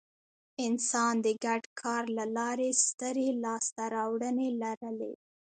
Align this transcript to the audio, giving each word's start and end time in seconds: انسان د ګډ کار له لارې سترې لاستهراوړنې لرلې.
انسان 0.65 1.13
د 1.25 1.27
ګډ 1.45 1.63
کار 1.81 2.03
له 2.17 2.25
لارې 2.37 2.69
سترې 2.85 3.29
لاستهراوړنې 3.43 4.49
لرلې. 4.61 5.13